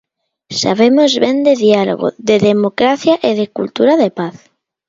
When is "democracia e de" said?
2.49-3.45